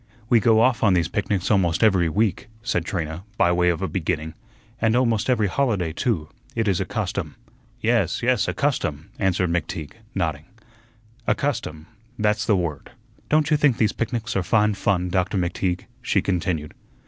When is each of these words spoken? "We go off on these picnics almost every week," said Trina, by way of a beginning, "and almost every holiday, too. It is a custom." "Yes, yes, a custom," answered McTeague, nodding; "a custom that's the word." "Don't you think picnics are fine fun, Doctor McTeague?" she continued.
"We 0.29 0.39
go 0.39 0.61
off 0.61 0.81
on 0.83 0.95
these 0.95 1.07
picnics 1.07 1.51
almost 1.51 1.83
every 1.83 2.09
week," 2.09 2.47
said 2.63 2.85
Trina, 2.85 3.23
by 3.37 3.51
way 3.51 3.69
of 3.69 3.83
a 3.83 3.87
beginning, 3.87 4.33
"and 4.81 4.95
almost 4.95 5.29
every 5.29 5.45
holiday, 5.45 5.93
too. 5.93 6.27
It 6.55 6.67
is 6.67 6.79
a 6.79 6.85
custom." 6.85 7.35
"Yes, 7.81 8.23
yes, 8.23 8.47
a 8.47 8.53
custom," 8.55 9.11
answered 9.19 9.51
McTeague, 9.51 9.91
nodding; 10.15 10.45
"a 11.27 11.35
custom 11.35 11.85
that's 12.17 12.47
the 12.47 12.57
word." 12.57 12.93
"Don't 13.29 13.51
you 13.51 13.57
think 13.57 13.77
picnics 13.77 14.35
are 14.35 14.41
fine 14.41 14.73
fun, 14.73 15.09
Doctor 15.09 15.37
McTeague?" 15.37 15.85
she 16.01 16.19
continued. 16.23 16.73